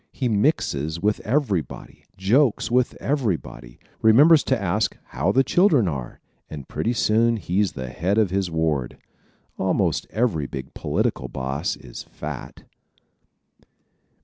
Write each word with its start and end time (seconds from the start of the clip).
He 0.11 0.27
mixes 0.27 0.99
with 0.99 1.19
everybody, 1.19 2.05
jokes 2.17 2.71
with 2.71 2.97
everybody, 2.99 3.77
remembers 4.01 4.41
to 4.45 4.59
ask 4.59 4.97
how 5.09 5.31
the 5.31 5.43
children 5.43 5.87
are 5.87 6.19
and 6.49 6.67
pretty 6.67 6.93
soon 6.93 7.37
he's 7.37 7.73
the 7.73 7.89
head 7.89 8.17
of 8.17 8.31
his 8.31 8.49
ward. 8.49 8.97
Almost 9.59 10.07
every 10.09 10.47
big 10.47 10.73
political 10.73 11.27
boss 11.27 11.75
is 11.75 12.01
fat. 12.01 12.63